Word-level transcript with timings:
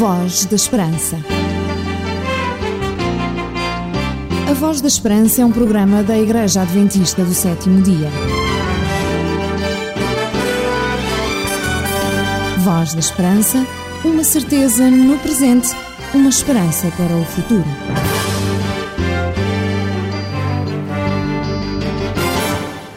Voz 0.00 0.46
da 0.46 0.56
Esperança. 0.56 1.18
A 4.48 4.52
Voz 4.54 4.80
da 4.80 4.88
Esperança 4.88 5.42
é 5.42 5.44
um 5.44 5.52
programa 5.52 6.02
da 6.02 6.18
Igreja 6.18 6.62
Adventista 6.62 7.22
do 7.22 7.34
Sétimo 7.34 7.82
Dia. 7.82 8.08
Voz 12.60 12.94
da 12.94 13.00
Esperança, 13.00 13.58
uma 14.02 14.24
certeza 14.24 14.90
no 14.90 15.18
presente, 15.18 15.68
uma 16.14 16.30
esperança 16.30 16.90
para 16.92 17.14
o 17.14 17.24
futuro. 17.26 17.68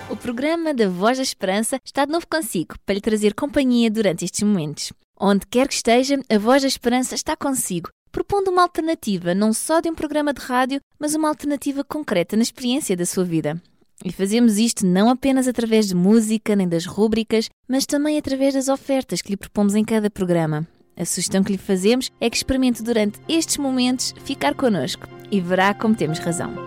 O 0.09 0.15
programa 0.15 0.73
da 0.73 0.87
Voz 0.87 1.17
da 1.17 1.23
Esperança 1.23 1.81
está 1.83 2.05
de 2.05 2.13
novo 2.13 2.25
consigo 2.31 2.75
para 2.85 2.95
lhe 2.95 3.01
trazer 3.01 3.33
companhia 3.33 3.91
durante 3.91 4.23
estes 4.23 4.43
momentos. 4.43 4.93
Onde 5.19 5.45
quer 5.47 5.67
que 5.67 5.75
esteja, 5.75 6.19
a 6.29 6.37
Voz 6.37 6.61
da 6.61 6.67
Esperança 6.67 7.15
está 7.15 7.35
consigo, 7.35 7.89
propondo 8.11 8.49
uma 8.49 8.63
alternativa 8.63 9.33
não 9.33 9.53
só 9.53 9.79
de 9.79 9.89
um 9.89 9.95
programa 9.95 10.33
de 10.33 10.41
rádio, 10.41 10.79
mas 10.99 11.15
uma 11.15 11.29
alternativa 11.29 11.83
concreta 11.83 12.35
na 12.35 12.43
experiência 12.43 12.95
da 12.97 13.05
sua 13.05 13.23
vida. 13.23 13.61
E 14.03 14.11
fazemos 14.11 14.57
isto 14.57 14.85
não 14.85 15.09
apenas 15.09 15.47
através 15.47 15.87
de 15.87 15.95
música 15.95 16.55
nem 16.55 16.67
das 16.67 16.85
rúbricas, 16.85 17.49
mas 17.67 17.85
também 17.85 18.17
através 18.17 18.53
das 18.53 18.67
ofertas 18.67 19.21
que 19.21 19.29
lhe 19.29 19.37
propomos 19.37 19.75
em 19.75 19.85
cada 19.85 20.09
programa. 20.09 20.67
A 20.95 21.05
sugestão 21.05 21.43
que 21.43 21.51
lhe 21.51 21.57
fazemos 21.57 22.11
é 22.19 22.29
que 22.29 22.37
experimente 22.37 22.83
durante 22.83 23.19
estes 23.27 23.57
momentos 23.57 24.13
ficar 24.23 24.53
connosco 24.53 25.07
e 25.31 25.39
verá 25.39 25.73
como 25.73 25.95
temos 25.95 26.19
razão. 26.19 26.62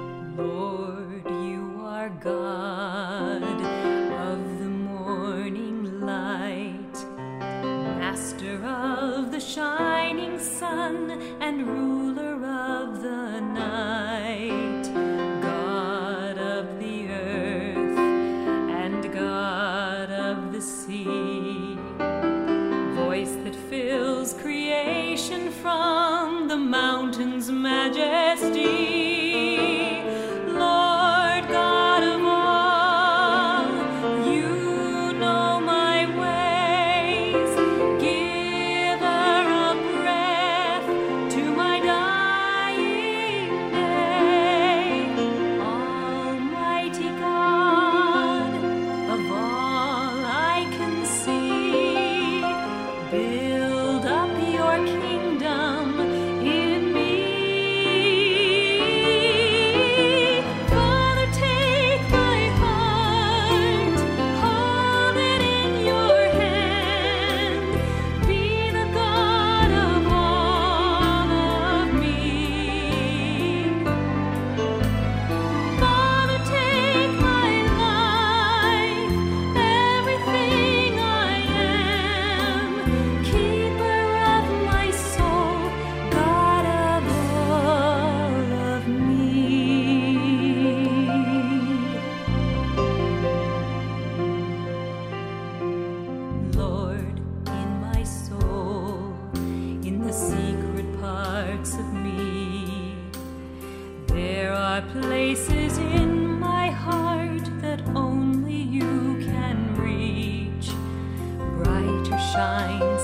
shine. 112.36 112.95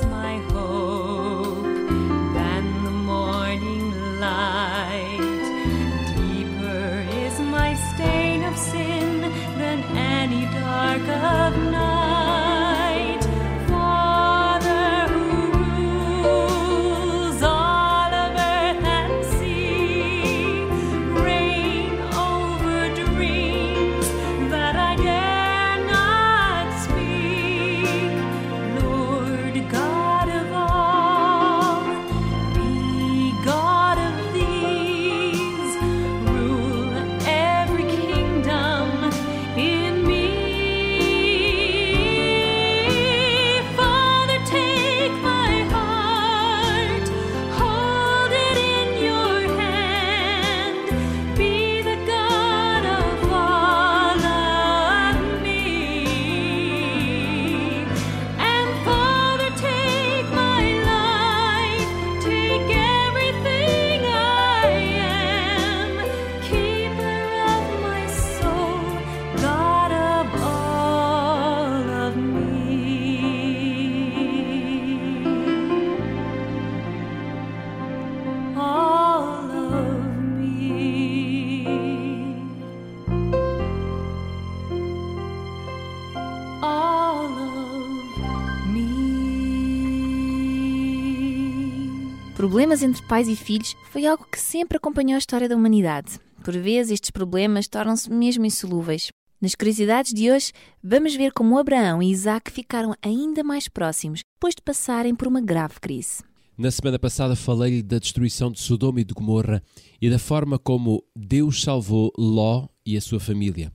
Problemas 92.53 92.83
entre 92.83 93.03
pais 93.07 93.29
e 93.29 93.35
filhos 93.35 93.75
foi 93.91 94.05
algo 94.05 94.27
que 94.31 94.39
sempre 94.39 94.77
acompanhou 94.77 95.15
a 95.15 95.19
história 95.19 95.49
da 95.49 95.57
humanidade. 95.57 96.21
Por 96.45 96.55
vezes, 96.55 96.93
estes 96.93 97.11
problemas 97.11 97.67
tornam-se 97.67 98.11
mesmo 98.11 98.45
insolúveis. 98.45 99.11
Nas 99.41 99.55
curiosidades 99.55 100.13
de 100.13 100.31
hoje, 100.31 100.53
vamos 100.85 101.17
ver 101.17 101.33
como 101.33 101.57
Abraão 101.57 102.03
e 102.03 102.11
Isaac 102.11 102.53
ficaram 102.53 102.95
ainda 103.01 103.43
mais 103.43 103.69
próximos 103.69 104.21
depois 104.37 104.55
de 104.55 104.61
passarem 104.61 105.15
por 105.15 105.29
uma 105.29 105.41
grave 105.41 105.81
crise. 105.81 106.23
Na 106.59 106.71
semana 106.71 106.99
passada 106.99 107.35
falei-lhe 107.35 107.83
da 107.83 107.99
destruição 107.99 108.53
de 108.53 108.61
Sodoma 108.61 109.01
e 109.01 109.05
de 109.05 109.15
Gomorra 109.15 109.63
e 109.99 110.11
da 110.11 110.19
forma 110.19 110.59
como 110.59 111.03
Deus 111.17 111.63
salvou 111.63 112.13
Ló 112.19 112.69
e 112.85 112.99
a 112.99 113.01
sua 113.01 113.19
família. 113.19 113.73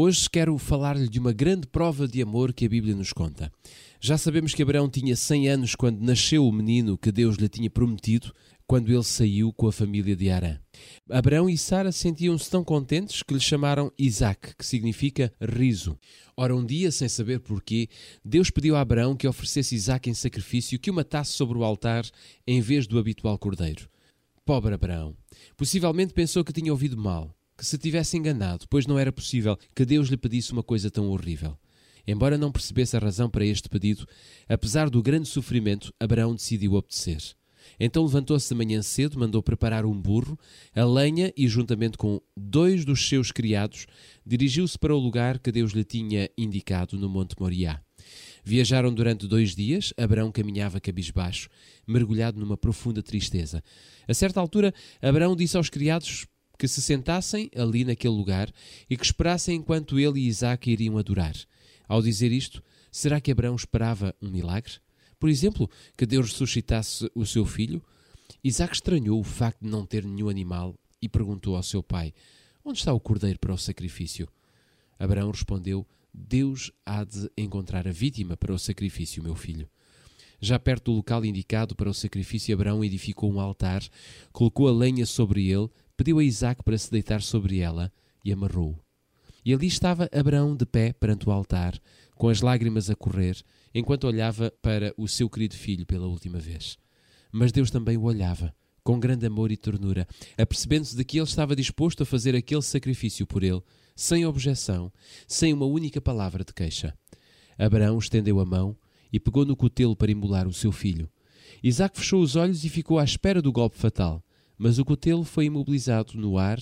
Hoje 0.00 0.30
quero 0.30 0.56
falar-lhe 0.58 1.08
de 1.08 1.18
uma 1.18 1.32
grande 1.32 1.66
prova 1.66 2.06
de 2.06 2.22
amor 2.22 2.52
que 2.52 2.64
a 2.64 2.68
Bíblia 2.68 2.94
nos 2.94 3.12
conta. 3.12 3.50
Já 4.00 4.16
sabemos 4.16 4.54
que 4.54 4.62
Abraão 4.62 4.88
tinha 4.88 5.16
100 5.16 5.48
anos 5.48 5.74
quando 5.74 6.00
nasceu 6.00 6.46
o 6.46 6.52
menino 6.52 6.96
que 6.96 7.10
Deus 7.10 7.34
lhe 7.34 7.48
tinha 7.48 7.68
prometido, 7.68 8.32
quando 8.64 8.92
ele 8.92 9.02
saiu 9.02 9.52
com 9.52 9.66
a 9.66 9.72
família 9.72 10.14
de 10.14 10.30
Arã. 10.30 10.56
Abraão 11.10 11.50
e 11.50 11.58
Sara 11.58 11.90
sentiam-se 11.90 12.48
tão 12.48 12.62
contentes 12.62 13.24
que 13.24 13.34
lhe 13.34 13.40
chamaram 13.40 13.90
Isaac, 13.98 14.54
que 14.54 14.64
significa 14.64 15.34
riso. 15.40 15.98
Ora, 16.36 16.54
um 16.54 16.64
dia, 16.64 16.92
sem 16.92 17.08
saber 17.08 17.40
porquê, 17.40 17.88
Deus 18.24 18.50
pediu 18.50 18.76
a 18.76 18.80
Abraão 18.80 19.16
que 19.16 19.26
oferecesse 19.26 19.74
Isaac 19.74 20.08
em 20.08 20.14
sacrifício 20.14 20.78
que 20.78 20.92
o 20.92 20.94
matasse 20.94 21.32
sobre 21.32 21.58
o 21.58 21.64
altar 21.64 22.08
em 22.46 22.60
vez 22.60 22.86
do 22.86 23.00
habitual 23.00 23.36
cordeiro. 23.36 23.88
Pobre 24.44 24.72
Abraão. 24.72 25.16
Possivelmente 25.56 26.14
pensou 26.14 26.44
que 26.44 26.52
tinha 26.52 26.70
ouvido 26.70 26.96
mal, 26.96 27.34
que 27.58 27.66
se 27.66 27.76
tivesse 27.76 28.16
enganado, 28.16 28.66
pois 28.70 28.86
não 28.86 28.96
era 28.96 29.10
possível 29.10 29.58
que 29.74 29.84
Deus 29.84 30.08
lhe 30.08 30.16
pedisse 30.16 30.52
uma 30.52 30.62
coisa 30.62 30.88
tão 30.92 31.08
horrível. 31.10 31.58
Embora 32.06 32.38
não 32.38 32.52
percebesse 32.52 32.96
a 32.96 33.00
razão 33.00 33.28
para 33.28 33.44
este 33.44 33.68
pedido, 33.68 34.06
apesar 34.48 34.88
do 34.88 35.02
grande 35.02 35.28
sofrimento, 35.28 35.92
Abraão 35.98 36.34
decidiu 36.34 36.74
obedecer. 36.74 37.20
Então 37.78 38.04
levantou-se 38.04 38.48
de 38.48 38.54
manhã 38.54 38.80
cedo, 38.80 39.18
mandou 39.18 39.42
preparar 39.42 39.84
um 39.84 40.00
burro, 40.00 40.38
a 40.74 40.84
lenha 40.84 41.32
e, 41.36 41.48
juntamente 41.48 41.98
com 41.98 42.20
dois 42.36 42.84
dos 42.84 43.06
seus 43.06 43.32
criados, 43.32 43.86
dirigiu-se 44.24 44.78
para 44.78 44.94
o 44.94 44.98
lugar 44.98 45.38
que 45.40 45.52
Deus 45.52 45.72
lhe 45.72 45.84
tinha 45.84 46.30
indicado 46.38 46.96
no 46.96 47.08
Monte 47.08 47.34
Moriá. 47.38 47.82
Viajaram 48.44 48.94
durante 48.94 49.26
dois 49.26 49.54
dias, 49.54 49.92
Abraão 49.98 50.32
caminhava 50.32 50.80
cabisbaixo, 50.80 51.50
mergulhado 51.86 52.40
numa 52.40 52.56
profunda 52.56 53.02
tristeza. 53.02 53.62
A 54.06 54.14
certa 54.14 54.40
altura, 54.40 54.72
Abraão 55.02 55.36
disse 55.36 55.56
aos 55.56 55.68
criados 55.68 56.26
que 56.58 56.66
se 56.66 56.82
sentassem 56.82 57.50
ali 57.56 57.84
naquele 57.84 58.14
lugar 58.14 58.52
e 58.90 58.96
que 58.96 59.04
esperassem 59.04 59.56
enquanto 59.56 59.98
ele 59.98 60.20
e 60.20 60.26
Isaac 60.26 60.70
iriam 60.70 60.98
adorar. 60.98 61.34
Ao 61.86 62.02
dizer 62.02 62.32
isto, 62.32 62.62
será 62.90 63.20
que 63.20 63.30
Abraão 63.30 63.54
esperava 63.54 64.14
um 64.20 64.28
milagre? 64.28 64.74
Por 65.18 65.28
exemplo, 65.28 65.70
que 65.96 66.04
Deus 66.04 66.32
ressuscitasse 66.32 67.10
o 67.14 67.24
seu 67.24 67.46
filho? 67.46 67.82
Isaac 68.42 68.74
estranhou 68.74 69.20
o 69.20 69.24
facto 69.24 69.62
de 69.62 69.70
não 69.70 69.86
ter 69.86 70.04
nenhum 70.04 70.28
animal 70.28 70.74
e 71.00 71.08
perguntou 71.08 71.56
ao 71.56 71.62
seu 71.62 71.82
pai: 71.82 72.12
Onde 72.64 72.78
está 72.78 72.92
o 72.92 73.00
cordeiro 73.00 73.38
para 73.38 73.54
o 73.54 73.58
sacrifício? 73.58 74.28
Abraão 74.98 75.30
respondeu: 75.30 75.86
Deus 76.12 76.72
há 76.84 77.04
de 77.04 77.30
encontrar 77.36 77.86
a 77.86 77.92
vítima 77.92 78.36
para 78.36 78.52
o 78.52 78.58
sacrifício, 78.58 79.22
meu 79.22 79.34
filho. 79.34 79.68
Já 80.40 80.58
perto 80.58 80.92
do 80.92 80.96
local 80.96 81.24
indicado 81.24 81.74
para 81.74 81.90
o 81.90 81.94
sacrifício, 81.94 82.54
Abraão 82.54 82.84
edificou 82.84 83.32
um 83.32 83.40
altar, 83.40 83.82
colocou 84.32 84.68
a 84.68 84.72
lenha 84.72 85.04
sobre 85.04 85.48
ele, 85.50 85.68
pediu 85.98 86.20
a 86.20 86.24
Isaac 86.24 86.62
para 86.62 86.78
se 86.78 86.92
deitar 86.92 87.20
sobre 87.20 87.58
ela 87.58 87.92
e 88.24 88.32
amarrou-o. 88.32 88.78
E 89.44 89.52
ali 89.52 89.66
estava 89.66 90.08
Abraão 90.12 90.54
de 90.54 90.64
pé 90.64 90.92
perante 90.92 91.28
o 91.28 91.32
altar, 91.32 91.76
com 92.14 92.28
as 92.28 92.40
lágrimas 92.40 92.88
a 92.88 92.94
correr, 92.94 93.36
enquanto 93.74 94.04
olhava 94.04 94.52
para 94.62 94.94
o 94.96 95.08
seu 95.08 95.28
querido 95.28 95.56
filho 95.56 95.84
pela 95.84 96.06
última 96.06 96.38
vez. 96.38 96.78
Mas 97.32 97.50
Deus 97.50 97.68
também 97.68 97.96
o 97.96 98.04
olhava, 98.04 98.54
com 98.84 99.00
grande 99.00 99.26
amor 99.26 99.50
e 99.50 99.56
ternura, 99.56 100.06
apercebendo-se 100.38 100.96
de 100.96 101.04
que 101.04 101.18
ele 101.18 101.26
estava 101.26 101.56
disposto 101.56 102.04
a 102.04 102.06
fazer 102.06 102.36
aquele 102.36 102.62
sacrifício 102.62 103.26
por 103.26 103.42
ele, 103.42 103.60
sem 103.96 104.24
objeção, 104.24 104.92
sem 105.26 105.52
uma 105.52 105.66
única 105.66 106.00
palavra 106.00 106.44
de 106.44 106.54
queixa. 106.54 106.96
Abraão 107.58 107.98
estendeu 107.98 108.38
a 108.38 108.44
mão 108.44 108.76
e 109.12 109.18
pegou 109.18 109.44
no 109.44 109.56
cutelo 109.56 109.96
para 109.96 110.12
imolar 110.12 110.46
o 110.46 110.52
seu 110.52 110.70
filho. 110.70 111.10
Isaac 111.60 111.98
fechou 111.98 112.22
os 112.22 112.36
olhos 112.36 112.64
e 112.64 112.68
ficou 112.68 113.00
à 113.00 113.04
espera 113.04 113.42
do 113.42 113.50
golpe 113.50 113.76
fatal, 113.76 114.22
mas 114.58 114.78
o 114.78 114.84
cutelo 114.84 115.24
foi 115.24 115.44
imobilizado 115.46 116.18
no 116.18 116.36
ar 116.36 116.58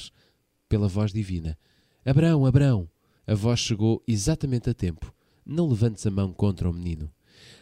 pela 0.68 0.86
voz 0.86 1.12
divina. 1.12 1.58
Abraão, 2.04 2.44
Abraão! 2.44 2.88
A 3.26 3.34
voz 3.34 3.58
chegou 3.58 4.02
exatamente 4.06 4.70
a 4.70 4.74
tempo. 4.74 5.12
Não 5.44 5.68
levantes 5.68 6.06
a 6.06 6.10
mão 6.10 6.32
contra 6.32 6.70
o 6.70 6.72
menino. 6.72 7.10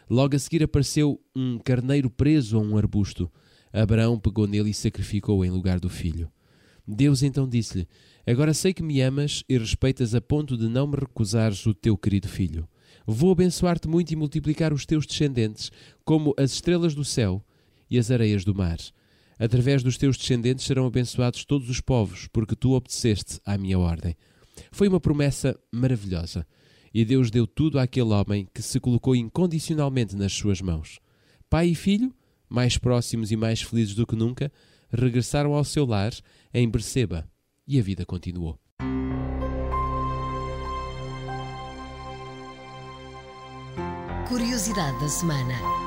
Logo 0.09 0.35
a 0.35 0.39
seguir 0.39 0.61
apareceu 0.61 1.19
um 1.35 1.57
carneiro 1.57 2.09
preso 2.09 2.57
a 2.57 2.59
um 2.59 2.77
arbusto. 2.77 3.31
Abraão 3.73 4.19
pegou 4.19 4.45
nele 4.45 4.69
e 4.69 4.73
sacrificou 4.73 5.43
em 5.43 5.49
lugar 5.49 5.79
do 5.79 5.89
filho. 5.89 6.31
Deus 6.87 7.23
então 7.23 7.49
disse-lhe: 7.49 7.87
Agora 8.27 8.53
sei 8.53 8.73
que 8.73 8.83
me 8.83 9.01
amas 9.01 9.43
e 9.49 9.57
respeitas 9.57 10.13
a 10.13 10.21
ponto 10.21 10.55
de 10.55 10.67
não 10.67 10.85
me 10.85 10.97
recusares 10.97 11.65
o 11.65 11.73
teu 11.73 11.97
querido 11.97 12.27
filho. 12.27 12.67
Vou 13.07 13.31
abençoar-te 13.31 13.87
muito 13.87 14.11
e 14.11 14.15
multiplicar 14.15 14.71
os 14.71 14.85
teus 14.85 15.05
descendentes, 15.05 15.71
como 16.03 16.33
as 16.37 16.51
estrelas 16.53 16.93
do 16.93 17.03
céu 17.03 17.43
e 17.89 17.97
as 17.97 18.11
areias 18.11 18.43
do 18.43 18.53
mar. 18.53 18.77
Através 19.37 19.83
dos 19.83 19.97
teus 19.97 20.17
descendentes 20.17 20.65
serão 20.65 20.85
abençoados 20.85 21.43
todos 21.45 21.69
os 21.69 21.81
povos, 21.81 22.27
porque 22.31 22.55
tu 22.55 22.71
obedeceste 22.71 23.39
à 23.45 23.57
minha 23.57 23.77
ordem. 23.77 24.15
Foi 24.71 24.87
uma 24.87 24.99
promessa 24.99 25.57
maravilhosa. 25.71 26.45
E 26.93 27.03
Deus 27.03 27.29
deu 27.29 27.45
tudo 27.45 27.77
àquele 27.77 28.13
homem 28.13 28.47
que 28.53 28.61
se 28.61 28.79
colocou 28.79 29.15
incondicionalmente 29.15 30.15
nas 30.15 30.31
suas 30.31 30.61
mãos. 30.61 30.99
Pai 31.49 31.67
e 31.67 31.75
filho, 31.75 32.13
mais 32.49 32.77
próximos 32.77 33.31
e 33.31 33.35
mais 33.35 33.61
felizes 33.61 33.93
do 33.95 34.07
que 34.07 34.15
nunca, 34.15 34.51
regressaram 34.89 35.53
ao 35.53 35.63
seu 35.63 35.85
lar 35.85 36.13
em 36.53 36.69
Berseba 36.69 37.27
e 37.67 37.79
a 37.79 37.83
vida 37.83 38.05
continuou. 38.05 38.57
Curiosidade 44.27 44.99
da 44.99 45.07
semana. 45.07 45.84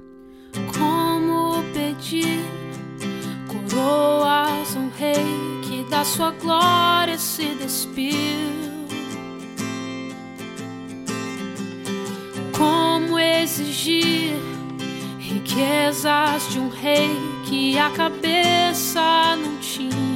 Como 0.76 1.64
pedir 1.72 2.44
coroas 3.48 4.76
um 4.76 4.90
rei 4.96 5.24
que 5.62 5.82
da 5.90 6.04
sua 6.04 6.30
glória 6.32 7.16
se 7.18 7.54
despiu? 7.54 8.68
Como 12.56 13.18
exigir 13.18 14.36
riquezas 15.18 16.48
de 16.50 16.58
um 16.58 16.68
rei 16.68 17.10
que 17.44 17.78
a 17.78 17.88
cabeça 17.90 19.36
não 19.36 19.56
tinha 19.58 20.07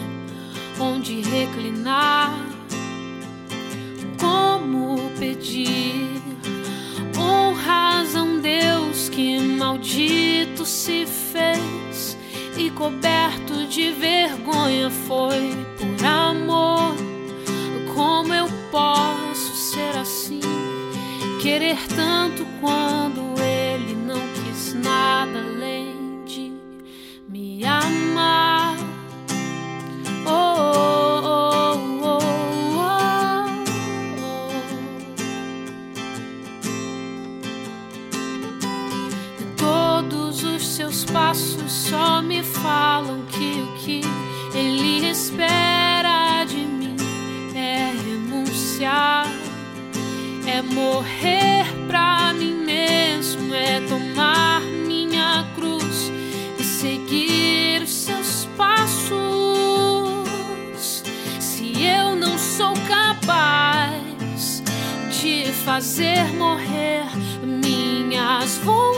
onde 0.82 1.20
reclinar? 1.20 2.34
Como 4.18 5.10
pedir 5.18 6.20
honras 7.16 8.16
a 8.16 8.22
um 8.22 8.40
Deus 8.40 9.08
que 9.08 9.38
maldito 9.38 10.66
se 10.66 11.06
fez 11.06 12.16
e 12.56 12.70
coberto 12.70 13.66
de 13.68 13.92
vergonha 13.92 14.90
foi 14.90 15.50
por 15.78 16.04
amor? 16.04 16.94
Como 17.94 18.34
eu 18.34 18.48
posso 18.70 19.54
ser 19.54 19.96
assim? 19.98 20.40
Querer 21.40 21.78
tanto 21.94 22.44
quando 22.60 23.34
ele 23.40 23.94
não 23.94 24.20
quis 24.34 24.74
nada 24.74 25.38
além 25.38 25.81
passos 41.04 41.72
só 41.72 42.20
me 42.22 42.42
falam 42.42 43.22
que 43.26 43.62
o 43.62 43.66
que 43.78 44.00
ele 44.54 45.08
espera 45.08 46.44
de 46.44 46.56
mim 46.56 46.96
é 47.54 47.92
renunciar, 48.04 49.26
é 50.46 50.60
morrer 50.62 51.64
pra 51.86 52.32
mim 52.34 52.64
mesmo, 52.64 53.54
é 53.54 53.80
tomar 53.88 54.60
minha 54.60 55.46
cruz 55.54 56.12
e 56.58 56.64
seguir 56.64 57.82
os 57.82 57.90
seus 57.90 58.48
passos. 58.56 59.12
Se 61.40 61.82
eu 61.82 62.16
não 62.16 62.38
sou 62.38 62.74
capaz 62.86 64.62
de 65.20 65.46
fazer 65.64 66.24
morrer 66.34 67.06
minhas 67.42 68.58
vontades, 68.58 68.91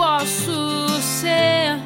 posso 0.00 0.88
ser 0.98 1.78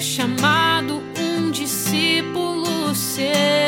chamado 0.00 1.02
um 1.18 1.50
discípulo 1.50 2.94
seu. 2.94 3.65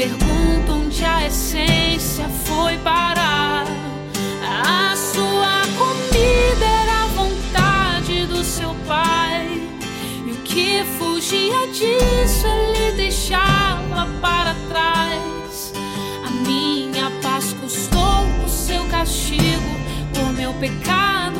Pergunto 0.00 0.72
onde 0.72 1.04
a 1.04 1.26
essência 1.26 2.26
foi 2.46 2.78
parar. 2.78 3.66
A 4.42 4.96
sua 4.96 5.60
comida 5.76 6.64
era 6.64 7.04
a 7.04 7.06
vontade 7.08 8.24
do 8.24 8.42
seu 8.42 8.74
pai. 8.88 9.62
E 10.26 10.30
o 10.32 10.36
que 10.36 10.82
fugia 10.98 11.66
disso 11.66 12.46
ele 12.46 12.96
deixava 12.96 14.08
para 14.22 14.54
trás. 14.70 15.74
A 16.26 16.30
minha 16.48 17.10
paz 17.20 17.52
custou 17.52 18.24
o 18.42 18.48
seu 18.48 18.82
castigo. 18.86 19.80
Por 20.14 20.32
meu 20.32 20.54
pecado 20.54 21.39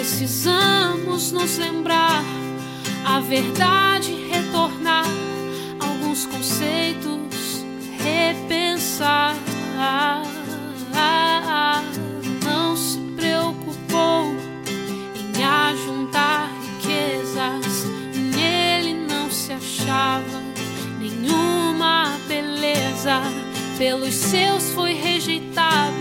Precisamos 0.00 1.30
nos 1.30 1.58
lembrar 1.58 2.24
a 3.04 3.20
verdade, 3.20 4.14
retornar 4.30 5.04
alguns 5.78 6.24
conceitos, 6.24 7.66
repensar. 7.98 9.36
Não 12.42 12.74
se 12.74 12.98
preocupou 13.14 14.34
em 15.36 15.44
ajuntar 15.44 16.50
riquezas. 16.62 17.84
Nele 18.34 18.94
não 19.06 19.30
se 19.30 19.52
achava 19.52 20.42
nenhuma 20.98 22.18
beleza. 22.26 23.20
Pelos 23.76 24.14
seus 24.14 24.70
foi 24.70 24.94
rejeitado 24.94 25.94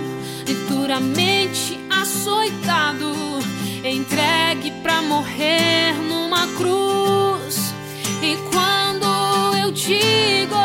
e 0.48 0.54
duramente 0.72 1.78
açoitado, 1.90 3.39
entregue 3.84 4.72
para 4.82 5.02
morrer 5.02 5.94
numa 6.08 6.48
cruz. 6.58 7.74
E 8.22 8.36
quando 8.52 9.58
eu 9.58 9.72
digo 9.72 10.56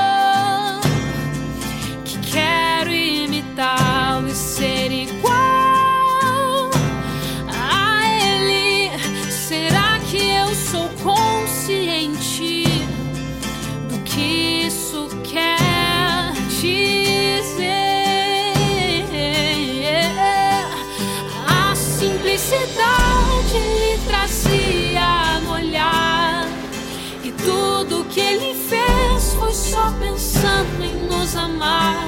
pensando 29.93 30.85
em 30.85 30.95
nos 31.07 31.37
amar. 31.37 32.07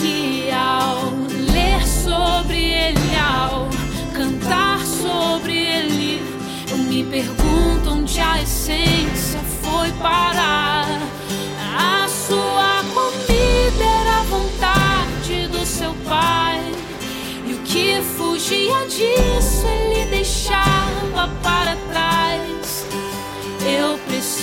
E 0.00 0.50
ao 0.50 1.12
ler 1.52 1.86
sobre 1.86 2.58
ele, 2.58 3.16
ao 3.16 3.68
cantar 4.12 4.80
sobre 4.84 5.56
ele, 5.56 6.22
eu 6.70 6.78
me 6.78 7.04
pergunto 7.04 7.90
onde 7.90 8.20
a 8.20 8.42
essência 8.42 9.40
foi 9.62 9.90
parar. 10.02 10.86
A 11.76 12.08
sua 12.08 12.84
comida 12.94 13.84
era 13.84 14.20
a 14.20 14.22
vontade 14.24 15.48
do 15.48 15.64
seu 15.64 15.94
pai. 16.06 16.60
E 17.46 17.54
o 17.54 17.58
que 17.58 18.00
fugia 18.16 18.86
disso 18.86 19.66
ele 19.66 20.06
deixava 20.10 21.28
para 21.42 21.76
trás. 21.90 22.23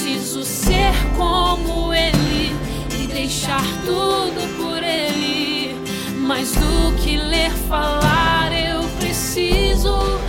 Preciso 0.02 0.44
ser 0.44 0.94
como 1.16 1.94
ele 1.94 2.56
e 3.00 3.06
deixar 3.06 3.62
tudo 3.86 4.42
por 4.58 4.82
ele. 4.82 5.76
Mais 6.18 6.52
do 6.54 6.96
que 7.04 7.18
ler 7.18 7.52
falar, 7.70 8.52
eu 8.52 8.82
preciso 9.00 10.20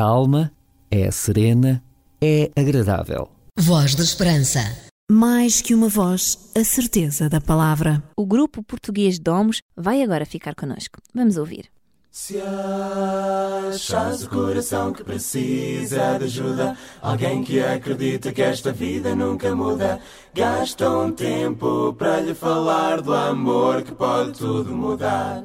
calma, 0.00 0.50
é 0.90 1.10
serena, 1.10 1.84
é 2.22 2.50
agradável. 2.56 3.28
Voz 3.58 3.94
da 3.94 4.02
Esperança. 4.02 4.60
Mais 5.12 5.60
que 5.60 5.74
uma 5.74 5.90
voz, 5.90 6.50
a 6.56 6.64
certeza 6.64 7.28
da 7.28 7.38
palavra. 7.38 8.02
O 8.16 8.24
grupo 8.24 8.62
português 8.62 9.18
Domos 9.18 9.60
vai 9.76 10.02
agora 10.02 10.24
ficar 10.24 10.54
connosco. 10.54 11.02
Vamos 11.14 11.36
ouvir. 11.36 11.66
Se 12.10 12.40
achas 12.40 14.24
o 14.24 14.30
coração 14.30 14.90
que 14.90 15.04
precisa 15.04 16.16
de 16.18 16.24
ajuda, 16.24 16.78
alguém 17.02 17.44
que 17.44 17.60
acredita 17.60 18.32
que 18.32 18.40
esta 18.40 18.72
vida 18.72 19.14
nunca 19.14 19.54
muda, 19.54 20.00
gasta 20.34 20.88
um 20.88 21.12
tempo 21.12 21.92
para 21.92 22.20
lhe 22.20 22.32
falar 22.32 23.02
do 23.02 23.12
amor 23.12 23.82
que 23.82 23.92
pode 23.92 24.32
tudo 24.32 24.74
mudar. 24.74 25.44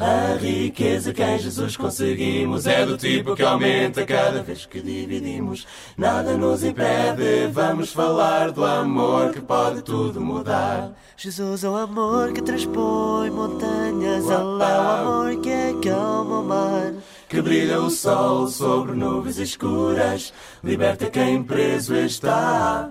A 0.00 0.34
riqueza 0.40 1.12
que 1.12 1.22
em 1.22 1.38
Jesus 1.38 1.76
conseguimos 1.76 2.66
é 2.66 2.86
do 2.86 2.96
tipo 2.96 3.36
que 3.36 3.42
aumenta 3.42 4.06
cada 4.06 4.42
vez 4.42 4.64
que 4.64 4.80
dividimos. 4.80 5.66
Nada 5.94 6.38
nos 6.38 6.64
impede, 6.64 7.48
vamos 7.52 7.92
falar 7.92 8.50
do 8.50 8.64
amor 8.64 9.30
que 9.30 9.42
pode 9.42 9.82
tudo 9.82 10.18
mudar. 10.18 10.92
Jesus 11.18 11.64
é 11.64 11.68
o 11.68 11.76
amor 11.76 12.32
que 12.32 12.40
transpõe 12.40 13.28
montanhas, 13.30 14.24
Ele 14.24 14.32
é 14.32 14.38
o 14.38 14.62
amor 14.62 15.36
que 15.42 15.52
acalma 15.52 16.40
o 16.40 16.44
mar. 16.44 16.94
que 17.28 17.42
brilha 17.42 17.78
o 17.78 17.90
sol 17.90 18.48
sobre 18.48 18.92
nuvens 18.92 19.36
escuras, 19.36 20.32
liberta 20.64 21.10
quem 21.10 21.42
preso 21.42 21.94
está. 21.94 22.90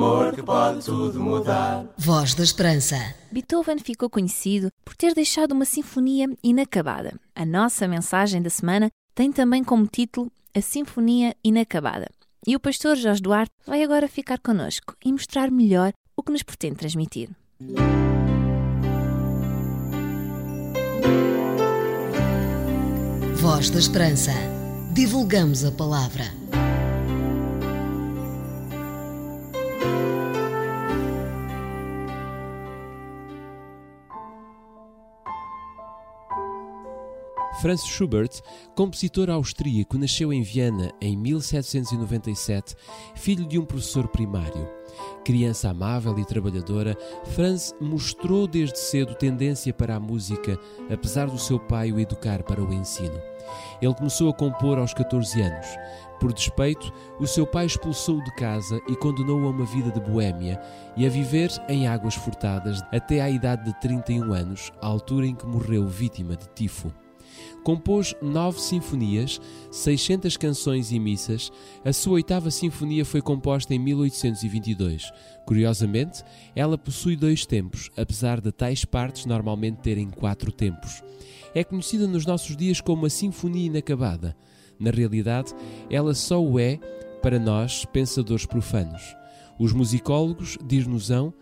amor 0.00 0.34
que 0.34 0.42
pode 0.42 0.84
tudo 0.84 1.20
mudar. 1.20 1.84
Voz 1.98 2.34
da 2.34 2.42
Esperança. 2.42 2.96
Beethoven 3.30 3.78
ficou 3.78 4.08
conhecido 4.08 4.70
por 4.84 4.94
ter 4.96 5.14
deixado 5.14 5.52
uma 5.52 5.64
sinfonia 5.64 6.26
inacabada. 6.42 7.12
A 7.34 7.44
nossa 7.44 7.86
mensagem 7.86 8.40
da 8.40 8.50
semana 8.50 8.90
tem 9.14 9.30
também 9.30 9.62
como 9.62 9.86
título 9.86 10.32
A 10.54 10.60
Sinfonia 10.60 11.36
Inacabada. 11.44 12.08
E 12.46 12.56
o 12.56 12.60
pastor 12.60 12.96
Jorge 12.96 13.20
Duarte 13.20 13.52
vai 13.66 13.82
agora 13.82 14.08
ficar 14.08 14.38
connosco 14.38 14.96
e 15.04 15.12
mostrar 15.12 15.50
melhor 15.50 15.92
o 16.16 16.22
que 16.22 16.32
nos 16.32 16.42
pretende 16.42 16.76
transmitir. 16.76 17.28
Voz 23.36 23.68
da 23.70 23.78
Esperança. 23.78 24.32
Divulgamos 24.92 25.64
a 25.64 25.70
palavra. 25.70 26.39
Franz 37.60 37.84
Schubert, 37.84 38.40
compositor 38.74 39.28
austríaco, 39.28 39.98
nasceu 39.98 40.32
em 40.32 40.40
Viena 40.40 40.90
em 40.98 41.14
1797, 41.14 42.74
filho 43.14 43.46
de 43.46 43.58
um 43.58 43.66
professor 43.66 44.08
primário. 44.08 44.66
Criança 45.26 45.68
amável 45.68 46.18
e 46.18 46.24
trabalhadora, 46.24 46.96
Franz 47.34 47.74
mostrou 47.78 48.46
desde 48.46 48.78
cedo 48.78 49.14
tendência 49.14 49.74
para 49.74 49.96
a 49.96 50.00
música, 50.00 50.58
apesar 50.90 51.26
do 51.26 51.38
seu 51.38 51.60
pai 51.60 51.92
o 51.92 52.00
educar 52.00 52.42
para 52.42 52.64
o 52.64 52.72
ensino. 52.72 53.20
Ele 53.82 53.94
começou 53.94 54.30
a 54.30 54.34
compor 54.34 54.78
aos 54.78 54.94
14 54.94 55.42
anos. 55.42 55.66
Por 56.20 56.34
despeito, 56.34 56.92
o 57.18 57.26
seu 57.26 57.46
pai 57.46 57.64
expulsou-o 57.64 58.22
de 58.22 58.30
casa 58.34 58.78
e 58.86 58.94
condenou-o 58.94 59.46
a 59.46 59.50
uma 59.50 59.64
vida 59.64 59.90
de 59.90 60.00
boêmia 60.00 60.60
e 60.94 61.06
a 61.06 61.08
viver 61.08 61.50
em 61.66 61.88
águas 61.88 62.14
furtadas 62.14 62.82
até 62.92 63.22
à 63.22 63.30
idade 63.30 63.64
de 63.64 63.80
31 63.80 64.30
anos, 64.34 64.70
altura 64.82 65.26
em 65.26 65.34
que 65.34 65.46
morreu 65.46 65.88
vítima 65.88 66.36
de 66.36 66.46
tifo. 66.50 66.92
Compôs 67.62 68.14
nove 68.20 68.60
sinfonias, 68.60 69.40
600 69.70 70.36
canções 70.36 70.92
e 70.92 70.98
missas. 70.98 71.50
A 71.84 71.92
sua 71.92 72.14
oitava 72.14 72.50
sinfonia 72.50 73.04
foi 73.04 73.22
composta 73.22 73.74
em 73.74 73.78
1822. 73.78 75.10
Curiosamente, 75.46 76.22
ela 76.54 76.76
possui 76.76 77.16
dois 77.16 77.46
tempos, 77.46 77.90
apesar 77.96 78.40
de 78.40 78.52
tais 78.52 78.84
partes 78.84 79.24
normalmente 79.24 79.80
terem 79.80 80.10
quatro 80.10 80.52
tempos. 80.52 81.02
É 81.54 81.64
conhecida 81.64 82.06
nos 82.06 82.26
nossos 82.26 82.56
dias 82.56 82.80
como 82.80 83.06
a 83.06 83.10
Sinfonia 83.10 83.66
Inacabada. 83.66 84.36
Na 84.80 84.90
realidade, 84.90 85.54
ela 85.90 86.14
só 86.14 86.42
o 86.42 86.58
é 86.58 86.80
para 87.22 87.38
nós, 87.38 87.84
pensadores 87.84 88.46
profanos. 88.46 89.14
Os 89.58 89.74
musicólogos 89.74 90.56
diz-nos-ão 90.64 91.34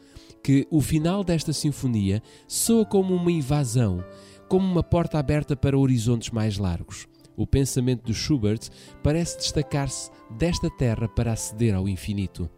que 0.42 0.66
o 0.70 0.80
final 0.80 1.22
desta 1.22 1.52
sinfonia 1.52 2.20
soa 2.48 2.84
como 2.84 3.14
uma 3.14 3.30
invasão, 3.30 4.04
como 4.48 4.66
uma 4.66 4.82
porta 4.82 5.18
aberta 5.18 5.54
para 5.54 5.78
horizontes 5.78 6.30
mais 6.30 6.58
largos. 6.58 7.06
O 7.36 7.46
pensamento 7.46 8.04
de 8.04 8.12
Schubert 8.12 8.68
parece 9.04 9.38
destacar-se 9.38 10.10
desta 10.36 10.68
terra 10.68 11.08
para 11.08 11.32
aceder 11.32 11.74
ao 11.76 11.88
infinito. 11.88 12.50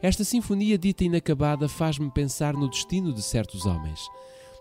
Esta 0.00 0.24
sinfonia 0.24 0.78
dita 0.78 1.04
inacabada 1.04 1.68
faz-me 1.68 2.10
pensar 2.10 2.54
no 2.54 2.70
destino 2.70 3.12
de 3.12 3.22
certos 3.22 3.66
homens. 3.66 4.08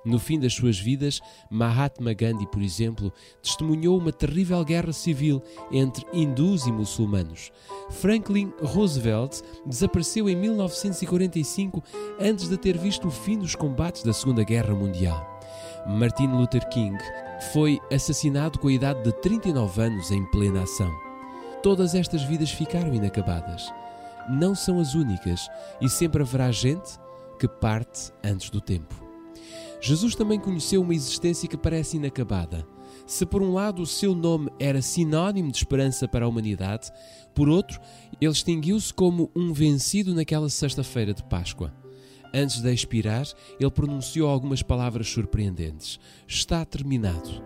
No 0.05 0.19
fim 0.19 0.39
das 0.39 0.53
suas 0.53 0.79
vidas, 0.79 1.19
Mahatma 1.49 2.13
Gandhi, 2.13 2.45
por 2.45 2.61
exemplo, 2.61 3.11
testemunhou 3.41 3.97
uma 3.97 4.11
terrível 4.11 4.63
guerra 4.63 4.93
civil 4.93 5.41
entre 5.71 6.05
hindus 6.13 6.67
e 6.67 6.71
muçulmanos. 6.71 7.51
Franklin 7.89 8.53
Roosevelt 8.61 9.41
desapareceu 9.65 10.29
em 10.29 10.35
1945 10.35 11.83
antes 12.19 12.47
de 12.47 12.57
ter 12.57 12.77
visto 12.77 13.07
o 13.07 13.11
fim 13.11 13.39
dos 13.39 13.55
combates 13.55 14.03
da 14.03 14.13
Segunda 14.13 14.43
Guerra 14.43 14.75
Mundial. 14.75 15.35
Martin 15.87 16.27
Luther 16.27 16.67
King 16.69 16.97
foi 17.51 17.79
assassinado 17.91 18.59
com 18.59 18.67
a 18.67 18.73
idade 18.73 19.03
de 19.03 19.11
39 19.21 19.81
anos 19.81 20.11
em 20.11 20.23
plena 20.25 20.63
ação. 20.63 20.91
Todas 21.63 21.95
estas 21.95 22.23
vidas 22.23 22.51
ficaram 22.51 22.93
inacabadas. 22.93 23.73
Não 24.29 24.53
são 24.53 24.79
as 24.79 24.93
únicas 24.93 25.47
e 25.81 25.89
sempre 25.89 26.21
haverá 26.21 26.51
gente 26.51 26.99
que 27.39 27.47
parte 27.47 28.11
antes 28.23 28.49
do 28.49 28.61
tempo. 28.61 29.04
Jesus 29.81 30.15
também 30.15 30.39
conheceu 30.39 30.81
uma 30.81 30.95
existência 30.95 31.47
que 31.47 31.57
parece 31.57 31.97
inacabada. 31.97 32.67
Se 33.05 33.25
por 33.25 33.41
um 33.41 33.53
lado 33.53 33.81
o 33.81 33.85
seu 33.85 34.15
nome 34.15 34.49
era 34.59 34.81
sinónimo 34.81 35.51
de 35.51 35.57
esperança 35.57 36.07
para 36.07 36.25
a 36.25 36.27
humanidade, 36.27 36.91
por 37.35 37.49
outro, 37.49 37.79
ele 38.19 38.31
extinguiu-se 38.31 38.93
como 38.93 39.29
um 39.35 39.53
vencido 39.53 40.15
naquela 40.15 40.49
sexta-feira 40.49 41.13
de 41.13 41.23
Páscoa. 41.23 41.73
Antes 42.33 42.61
de 42.61 42.73
expirar, 42.73 43.25
ele 43.59 43.71
pronunciou 43.71 44.29
algumas 44.29 44.61
palavras 44.61 45.07
surpreendentes: 45.07 45.99
Está 46.27 46.65
terminado. 46.65 47.43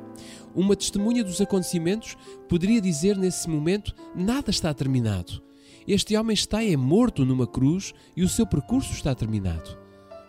Uma 0.56 0.76
testemunha 0.76 1.24
dos 1.24 1.40
acontecimentos 1.42 2.16
poderia 2.48 2.82
dizer 2.82 3.18
nesse 3.18 3.50
momento: 3.50 3.94
Nada 4.16 4.50
está 4.50 4.74
terminado. 4.74 5.44
Este 5.88 6.16
homem 6.16 6.34
está 6.34 6.64
é 6.64 6.78
morto 6.78 7.26
numa 7.26 7.48
cruz 7.48 7.94
e 8.16 8.24
o 8.24 8.30
seu 8.30 8.46
percurso 8.46 8.94
está 8.94 9.14
terminado. 9.14 9.78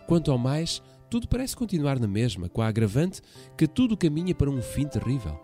Quanto 0.07 0.31
ao 0.31 0.37
mais, 0.37 0.81
tudo 1.11 1.27
parece 1.27 1.55
continuar 1.55 1.99
na 1.99 2.07
mesma, 2.07 2.49
com 2.49 2.61
a 2.61 2.67
agravante 2.67 3.21
que 3.55 3.67
tudo 3.67 3.95
caminha 3.95 4.33
para 4.33 4.49
um 4.49 4.61
fim 4.61 4.87
terrível. 4.87 5.39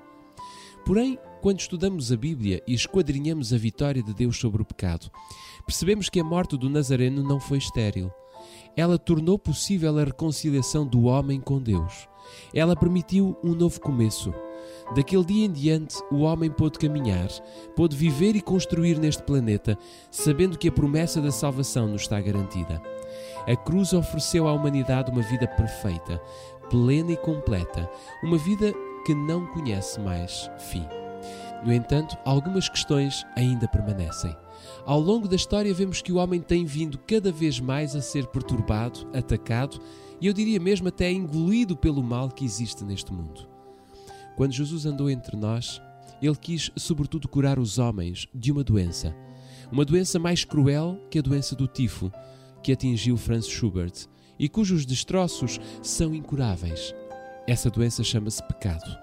Porém, 0.85 1.19
quando 1.41 1.59
estudamos 1.59 2.11
a 2.11 2.17
Bíblia 2.17 2.63
e 2.65 2.73
esquadrinhamos 2.73 3.53
a 3.53 3.57
vitória 3.57 4.01
de 4.01 4.13
Deus 4.13 4.39
sobre 4.39 4.61
o 4.61 4.65
pecado, 4.65 5.11
percebemos 5.65 6.09
que 6.09 6.19
a 6.19 6.23
morte 6.23 6.57
do 6.57 6.69
Nazareno 6.69 7.21
não 7.21 7.39
foi 7.39 7.59
estéril 7.59 8.09
ela 8.75 8.97
tornou 8.97 9.39
possível 9.39 9.97
a 9.97 10.03
reconciliação 10.03 10.85
do 10.85 11.05
homem 11.05 11.39
com 11.41 11.59
Deus. 11.59 12.07
Ela 12.53 12.75
permitiu 12.75 13.35
um 13.43 13.55
novo 13.55 13.79
começo. 13.81 14.33
Daquele 14.95 15.25
dia 15.25 15.45
em 15.45 15.51
diante, 15.51 15.95
o 16.11 16.19
homem 16.19 16.49
pôde 16.49 16.77
caminhar, 16.77 17.27
pôde 17.75 17.95
viver 17.95 18.35
e 18.35 18.41
construir 18.41 18.99
neste 18.99 19.23
planeta, 19.23 19.77
sabendo 20.11 20.57
que 20.57 20.67
a 20.67 20.71
promessa 20.71 21.21
da 21.21 21.31
salvação 21.31 21.87
nos 21.87 22.03
está 22.03 22.21
garantida. 22.21 22.81
A 23.47 23.55
cruz 23.55 23.93
ofereceu 23.93 24.47
à 24.47 24.53
humanidade 24.53 25.11
uma 25.11 25.21
vida 25.21 25.47
perfeita, 25.47 26.21
plena 26.69 27.11
e 27.11 27.17
completa, 27.17 27.89
uma 28.23 28.37
vida 28.37 28.73
que 29.05 29.13
não 29.13 29.45
conhece 29.47 29.99
mais 29.99 30.49
fim. 30.57 30.85
No 31.63 31.73
entanto, 31.73 32.17
algumas 32.25 32.69
questões 32.69 33.25
ainda 33.35 33.67
permanecem. 33.67 34.35
Ao 34.85 34.99
longo 34.99 35.27
da 35.27 35.35
história, 35.35 35.73
vemos 35.73 36.01
que 36.01 36.11
o 36.11 36.17
homem 36.17 36.41
tem 36.41 36.65
vindo 36.65 36.97
cada 36.99 37.31
vez 37.31 37.59
mais 37.59 37.95
a 37.95 38.01
ser 38.01 38.27
perturbado, 38.27 39.07
atacado 39.13 39.79
e 40.19 40.27
eu 40.27 40.33
diria 40.33 40.59
mesmo 40.59 40.87
até 40.87 41.11
engolido 41.11 41.75
pelo 41.75 42.03
mal 42.03 42.29
que 42.29 42.43
existe 42.43 42.83
neste 42.83 43.13
mundo. 43.13 43.47
Quando 44.35 44.51
Jesus 44.51 44.85
andou 44.85 45.09
entre 45.09 45.35
nós, 45.35 45.81
ele 46.21 46.35
quis, 46.35 46.71
sobretudo, 46.75 47.27
curar 47.27 47.59
os 47.59 47.77
homens 47.77 48.27
de 48.33 48.51
uma 48.51 48.63
doença. 48.63 49.15
Uma 49.71 49.85
doença 49.85 50.17
mais 50.17 50.43
cruel 50.43 50.99
que 51.09 51.19
a 51.19 51.21
doença 51.21 51.55
do 51.55 51.67
tifo, 51.67 52.11
que 52.67 52.73
atingiu 52.73 53.15
Franz 53.15 53.47
Schubert 53.47 53.93
e 54.37 54.49
cujos 54.49 54.85
destroços 54.85 55.57
são 55.81 56.13
incuráveis. 56.13 56.93
Essa 57.47 57.69
doença 57.69 58.03
chama-se 58.03 58.45
pecado. 58.45 58.93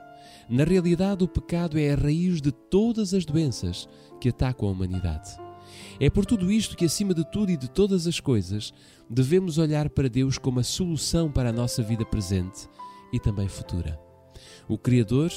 Na 0.50 0.64
realidade, 0.64 1.24
o 1.24 1.28
pecado 1.28 1.78
é 1.78 1.90
a 1.90 1.96
raiz 1.96 2.42
de 2.42 2.52
todas 2.52 3.14
as 3.14 3.24
doenças 3.24 3.88
que 4.20 4.28
atacam 4.28 4.68
a 4.68 4.70
humanidade. 4.70 5.30
É 5.98 6.10
por 6.10 6.26
tudo 6.26 6.52
isto 6.52 6.76
que, 6.76 6.84
acima 6.84 7.14
de 7.14 7.24
tudo 7.24 7.52
e 7.52 7.56
de 7.56 7.70
todas 7.70 8.06
as 8.06 8.20
coisas, 8.20 8.70
devemos 9.08 9.56
olhar 9.56 9.88
para 9.88 10.10
Deus 10.10 10.36
como 10.36 10.60
a 10.60 10.62
solução 10.62 11.32
para 11.32 11.48
a 11.48 11.52
nossa 11.52 11.82
vida 11.82 12.04
presente 12.04 12.68
e 13.14 13.18
também 13.18 13.48
futura. 13.48 13.98
O 14.68 14.76
Criador, 14.76 15.30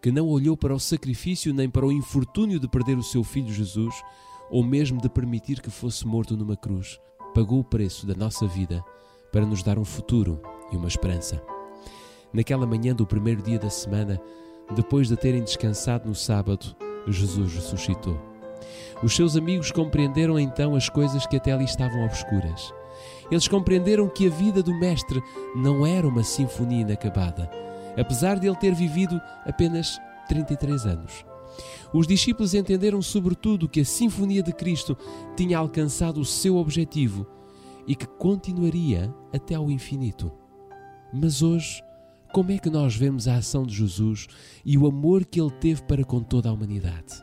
que 0.00 0.10
não 0.10 0.26
olhou 0.28 0.56
para 0.56 0.74
o 0.74 0.80
sacrifício 0.80 1.52
nem 1.52 1.68
para 1.68 1.84
o 1.84 1.92
infortúnio 1.92 2.58
de 2.58 2.66
perder 2.66 2.96
o 2.96 3.02
seu 3.02 3.22
filho 3.22 3.52
Jesus, 3.52 3.94
ou 4.50 4.64
mesmo 4.64 5.02
de 5.02 5.10
permitir 5.10 5.60
que 5.60 5.68
fosse 5.68 6.06
morto 6.06 6.34
numa 6.34 6.56
cruz, 6.56 6.98
pagou 7.34 7.58
o 7.58 7.64
preço 7.64 8.06
da 8.06 8.14
nossa 8.14 8.46
vida 8.46 8.82
para 9.32 9.44
nos 9.44 9.62
dar 9.62 9.76
um 9.76 9.84
futuro 9.84 10.40
e 10.70 10.76
uma 10.76 10.86
esperança. 10.86 11.42
Naquela 12.32 12.66
manhã 12.66 12.94
do 12.94 13.04
primeiro 13.04 13.42
dia 13.42 13.58
da 13.58 13.68
semana, 13.68 14.20
depois 14.74 15.08
de 15.08 15.16
terem 15.16 15.42
descansado 15.42 16.08
no 16.08 16.14
sábado, 16.14 16.74
Jesus 17.08 17.54
ressuscitou. 17.54 18.16
Os 19.02 19.14
seus 19.14 19.36
amigos 19.36 19.72
compreenderam 19.72 20.38
então 20.38 20.74
as 20.74 20.88
coisas 20.88 21.26
que 21.26 21.36
até 21.36 21.52
ali 21.52 21.64
estavam 21.64 22.04
obscuras. 22.04 22.72
Eles 23.30 23.48
compreenderam 23.48 24.08
que 24.08 24.26
a 24.26 24.30
vida 24.30 24.62
do 24.62 24.72
Mestre 24.78 25.20
não 25.56 25.84
era 25.84 26.06
uma 26.06 26.22
sinfonia 26.22 26.82
inacabada, 26.82 27.50
apesar 27.98 28.38
de 28.38 28.46
ele 28.46 28.56
ter 28.56 28.74
vivido 28.74 29.20
apenas 29.44 30.00
33 30.28 30.86
anos. 30.86 31.33
Os 31.92 32.06
discípulos 32.06 32.54
entenderam 32.54 33.00
sobretudo 33.00 33.68
que 33.68 33.80
a 33.80 33.84
Sinfonia 33.84 34.42
de 34.42 34.52
Cristo 34.52 34.96
tinha 35.36 35.58
alcançado 35.58 36.20
o 36.20 36.24
seu 36.24 36.56
objetivo 36.56 37.26
e 37.86 37.94
que 37.94 38.06
continuaria 38.06 39.14
até 39.32 39.54
ao 39.54 39.70
infinito. 39.70 40.32
Mas 41.12 41.42
hoje, 41.42 41.82
como 42.32 42.50
é 42.50 42.58
que 42.58 42.70
nós 42.70 42.96
vemos 42.96 43.28
a 43.28 43.36
ação 43.36 43.64
de 43.64 43.74
Jesus 43.74 44.26
e 44.64 44.76
o 44.76 44.86
amor 44.86 45.24
que 45.24 45.40
ele 45.40 45.52
teve 45.52 45.82
para 45.82 46.04
com 46.04 46.20
toda 46.20 46.48
a 46.48 46.52
humanidade? 46.52 47.22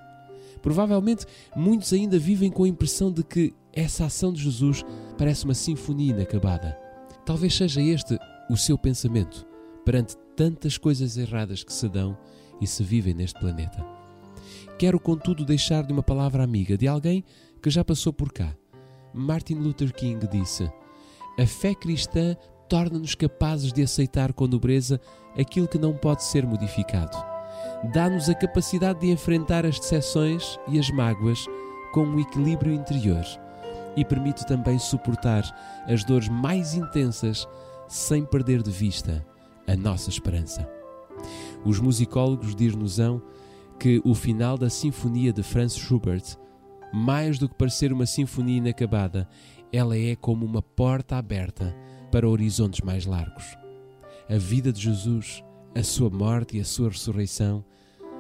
Provavelmente 0.62 1.26
muitos 1.56 1.92
ainda 1.92 2.18
vivem 2.18 2.50
com 2.50 2.64
a 2.64 2.68
impressão 2.68 3.12
de 3.12 3.24
que 3.24 3.54
essa 3.74 4.06
ação 4.06 4.32
de 4.32 4.42
Jesus 4.44 4.86
parece 5.18 5.44
uma 5.44 5.54
sinfonia 5.54 6.14
inacabada. 6.14 6.78
Talvez 7.26 7.56
seja 7.56 7.82
este 7.82 8.18
o 8.50 8.56
seu 8.56 8.78
pensamento 8.78 9.46
perante 9.84 10.16
tantas 10.36 10.78
coisas 10.78 11.18
erradas 11.18 11.64
que 11.64 11.74
se 11.74 11.90
dão 11.90 12.18
e 12.62 12.68
se 12.68 12.84
vivem 12.84 13.14
neste 13.14 13.40
planeta. 13.40 14.01
Quero, 14.82 15.00
contudo, 15.00 15.46
deixar 15.46 15.84
de 15.84 15.94
uma 15.94 16.02
palavra 16.02 16.44
amiga 16.44 16.76
de 16.76 16.88
alguém 16.88 17.24
que 17.62 17.70
já 17.70 17.86
passou 17.86 18.12
por 18.12 18.34
cá. 18.34 18.52
Martin 19.14 19.54
Luther 19.54 19.94
King 19.94 20.26
disse: 20.26 20.68
A 21.40 21.46
fé 21.46 21.76
cristã 21.76 22.36
torna-nos 22.68 23.14
capazes 23.14 23.72
de 23.72 23.84
aceitar 23.84 24.34
com 24.34 24.48
nobreza 24.48 25.00
aquilo 25.38 25.68
que 25.68 25.78
não 25.78 25.94
pode 25.96 26.24
ser 26.24 26.48
modificado. 26.48 27.16
Dá-nos 27.94 28.28
a 28.28 28.34
capacidade 28.34 29.02
de 29.02 29.12
enfrentar 29.12 29.68
as 29.68 29.80
decepções 29.80 30.58
e 30.68 30.80
as 30.80 30.90
mágoas 30.90 31.46
com 31.94 32.04
um 32.04 32.20
equilíbrio 32.20 32.74
interior 32.74 33.24
e 33.96 34.04
permite 34.04 34.48
também 34.48 34.80
suportar 34.80 35.44
as 35.86 36.04
dores 36.04 36.28
mais 36.28 36.74
intensas 36.74 37.48
sem 37.88 38.26
perder 38.26 38.64
de 38.64 38.72
vista 38.72 39.24
a 39.68 39.76
nossa 39.76 40.10
esperança. 40.10 40.68
Os 41.64 41.80
musicólogos 41.80 42.56
dir-nos-ão 42.56 43.22
que 43.82 44.00
o 44.06 44.14
final 44.14 44.60
da 44.60 44.70
Sinfonia 44.70 45.34
de 45.34 45.42
Franz 45.42 45.76
Schubert, 45.76 46.38
mais 46.94 47.40
do 47.40 47.50
que 47.50 47.56
parecer 47.56 47.92
uma 47.92 48.06
sinfonia 48.06 48.58
inacabada, 48.58 49.28
ela 49.74 49.98
é 49.98 50.16
como 50.16 50.46
uma 50.46 50.62
porta 50.62 51.16
aberta 51.18 51.76
para 52.12 52.30
horizontes 52.30 52.82
mais 52.82 53.08
largos. 53.08 53.58
A 54.30 54.38
vida 54.38 54.72
de 54.72 54.82
Jesus, 54.82 55.44
a 55.74 55.82
sua 55.82 56.12
morte 56.12 56.58
e 56.58 56.62
a 56.62 56.64
sua 56.64 56.90
ressurreição 56.90 57.66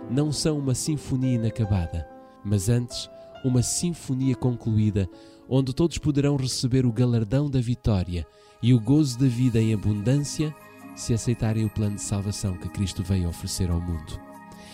não 0.09 0.31
são 0.31 0.57
uma 0.57 0.73
sinfonia 0.73 1.35
inacabada, 1.35 2.09
mas 2.43 2.67
antes 2.67 3.07
uma 3.45 3.61
sinfonia 3.61 4.33
concluída, 4.33 5.07
onde 5.47 5.75
todos 5.75 5.99
poderão 5.99 6.37
receber 6.37 6.87
o 6.87 6.91
galardão 6.91 7.47
da 7.47 7.61
vitória 7.61 8.25
e 8.63 8.73
o 8.73 8.79
gozo 8.79 9.19
da 9.19 9.27
vida 9.27 9.61
em 9.61 9.75
abundância 9.75 10.55
se 10.95 11.13
aceitarem 11.13 11.65
o 11.65 11.69
plano 11.69 11.97
de 11.97 12.01
salvação 12.01 12.57
que 12.57 12.67
Cristo 12.69 13.03
veio 13.03 13.29
oferecer 13.29 13.69
ao 13.69 13.79
mundo 13.79 14.30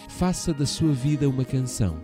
faça 0.07 0.53
da 0.53 0.65
sua 0.65 0.91
vida 0.93 1.29
uma 1.29 1.45
canção, 1.45 1.97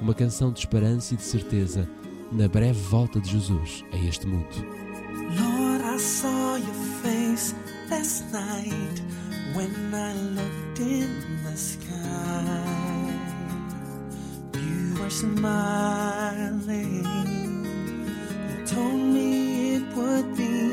uma 0.00 0.14
canção 0.14 0.52
de 0.52 0.60
esperança 0.60 1.14
e 1.14 1.16
de 1.16 1.22
certeza 1.22 1.88
na 2.32 2.48
breve 2.48 2.80
volta 2.80 3.20
de 3.20 3.30
Jesus 3.30 3.84
a 3.92 3.96
este 3.96 4.26
mundo. 4.26 4.46
Lord, 5.38 5.84
I 5.84 5.98
saw 5.98 6.56
your 6.56 6.74
face 7.02 7.54
last 7.90 8.24
night 8.32 9.02
when 9.54 9.70
I 9.94 10.12
looked 10.34 10.80
in 10.80 11.08
the 11.44 11.56
sky. 11.56 11.86
You 14.54 15.00
were 15.00 15.10
smiling. 15.10 17.04
You 18.48 18.66
told 18.66 19.00
me 19.00 19.76
it 19.76 19.96
would 19.96 20.36
be 20.36 20.69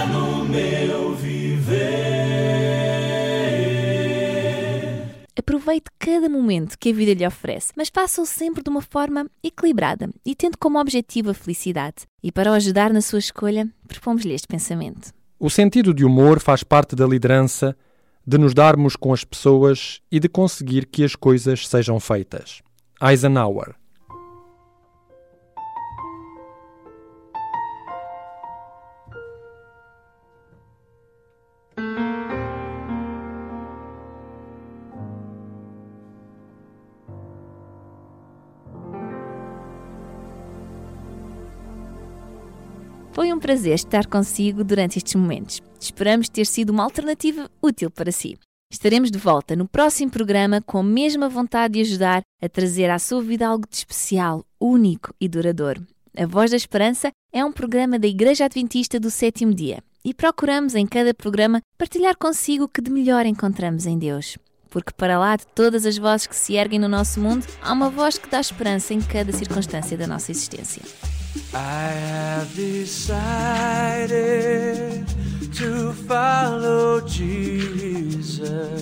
no 0.06 0.44
meu 0.44 1.14
viver. 1.14 2.06
Aproveite 5.38 5.90
cada 5.98 6.28
momento 6.28 6.78
que 6.78 6.90
a 6.90 6.92
vida 6.92 7.14
lhe 7.14 7.26
oferece, 7.26 7.72
mas 7.76 7.88
faça-o 7.88 8.26
sempre 8.26 8.62
de 8.62 8.70
uma 8.70 8.82
forma 8.82 9.30
equilibrada 9.42 10.10
e 10.24 10.34
tendo 10.34 10.58
como 10.58 10.80
objetivo 10.80 11.30
a 11.30 11.34
felicidade. 11.34 12.06
E 12.22 12.32
para 12.32 12.50
o 12.50 12.54
ajudar 12.54 12.92
na 12.92 13.00
sua 13.00 13.18
escolha, 13.18 13.68
propomos-lhe 13.86 14.34
este 14.34 14.48
pensamento. 14.48 15.12
O 15.38 15.50
sentido 15.50 15.92
de 15.92 16.04
humor 16.04 16.40
faz 16.40 16.62
parte 16.62 16.96
da 16.96 17.06
liderança, 17.06 17.76
de 18.26 18.38
nos 18.38 18.54
darmos 18.54 18.96
com 18.96 19.12
as 19.12 19.22
pessoas 19.22 20.00
e 20.10 20.18
de 20.18 20.28
conseguir 20.28 20.86
que 20.86 21.04
as 21.04 21.14
coisas 21.14 21.68
sejam 21.68 22.00
feitas. 22.00 22.62
Eisenhower. 23.00 23.74
Um 43.36 43.40
prazer 43.40 43.74
estar 43.74 44.06
consigo 44.06 44.64
durante 44.64 44.96
estes 44.96 45.14
momentos. 45.14 45.60
Esperamos 45.78 46.28
ter 46.28 46.46
sido 46.46 46.70
uma 46.70 46.82
alternativa 46.82 47.50
útil 47.62 47.90
para 47.90 48.10
si. 48.10 48.38
Estaremos 48.72 49.10
de 49.10 49.18
volta 49.18 49.54
no 49.54 49.68
próximo 49.68 50.10
programa 50.10 50.60
com 50.62 50.78
a 50.78 50.82
mesma 50.82 51.28
vontade 51.28 51.74
de 51.74 51.80
ajudar 51.82 52.22
a 52.42 52.48
trazer 52.48 52.90
à 52.90 52.98
sua 52.98 53.22
vida 53.22 53.46
algo 53.46 53.66
de 53.68 53.76
especial, 53.76 54.44
único 54.58 55.14
e 55.20 55.28
duradouro. 55.28 55.86
A 56.16 56.26
Voz 56.26 56.50
da 56.50 56.56
Esperança 56.56 57.10
é 57.30 57.44
um 57.44 57.52
programa 57.52 57.98
da 57.98 58.08
Igreja 58.08 58.46
Adventista 58.46 58.98
do 58.98 59.10
Sétimo 59.10 59.54
Dia 59.54 59.82
e 60.02 60.14
procuramos 60.14 60.74
em 60.74 60.86
cada 60.86 61.12
programa 61.12 61.60
partilhar 61.76 62.16
consigo 62.16 62.64
o 62.64 62.68
que 62.68 62.80
de 62.80 62.90
melhor 62.90 63.26
encontramos 63.26 63.84
em 63.84 63.98
Deus. 63.98 64.38
Porque 64.70 64.92
para 64.96 65.18
lá 65.18 65.36
de 65.36 65.46
todas 65.48 65.84
as 65.84 65.98
vozes 65.98 66.26
que 66.26 66.34
se 66.34 66.54
erguem 66.54 66.78
no 66.78 66.88
nosso 66.88 67.20
mundo, 67.20 67.46
há 67.60 67.72
uma 67.72 67.90
voz 67.90 68.16
que 68.16 68.30
dá 68.30 68.40
esperança 68.40 68.94
em 68.94 69.00
cada 69.00 69.30
circunstância 69.30 69.96
da 69.96 70.06
nossa 70.06 70.30
existência. 70.30 70.82
I 71.52 71.88
have 71.88 72.54
decided 72.54 74.16
to 75.54 75.92
follow 75.92 77.00
Jesus. 77.06 78.72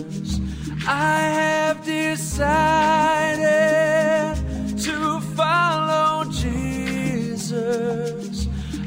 I 0.86 1.20
have 1.20 1.84
decided 1.84 2.36
to 4.78 5.20
follow 5.36 6.30
Jesus. 6.30 7.66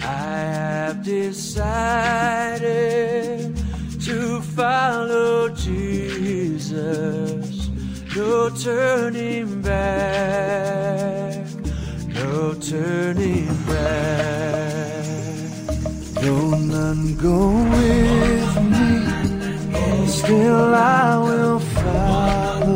I 0.02 0.40
have 0.56 1.04
decided 1.04 2.62
to 4.02 4.42
follow 4.42 5.50
Jesus. 5.50 6.90
No 8.16 8.50
turning 8.50 9.62
back 9.62 11.48
no 12.28 12.54
turning 12.56 13.47
None 16.88 17.16
go 17.16 17.38
with 17.74 18.56
me, 18.72 20.08
still 20.08 20.74
I 20.74 21.18
will 21.28 21.60
follow. 21.60 22.76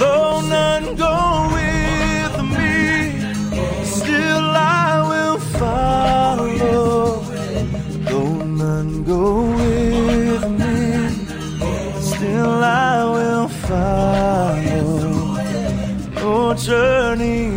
Though 0.00 0.40
none 0.40 0.96
go 0.96 1.16
with 1.56 2.36
me, 2.56 2.74
still 3.84 4.48
I 4.56 5.04
will 5.10 5.38
follow. 5.58 7.20
Though 8.08 8.44
none 8.62 9.04
go 9.04 9.22
with 9.60 10.44
me, 10.60 10.76
still 12.00 12.64
I 12.64 13.04
will 13.16 13.48
follow. 13.68 14.96
No 16.14 16.54
turning 16.54 17.55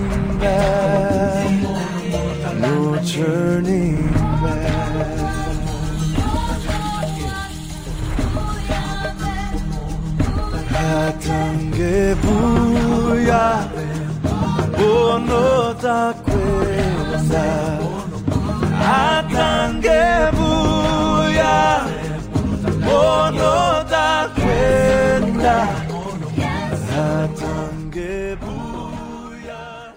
bono 15.27 15.73
da 15.81 16.13
kwenda. 16.23 17.79
Hatange 18.79 20.31
buya, 20.37 21.85
bono 22.85 23.83
da 23.89 24.29
kwenda. 24.35 25.67
Hatange 26.91 28.37
buya. 28.41 29.93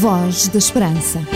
Voz 0.00 0.48
da 0.48 0.58
Esperança. 0.58 1.35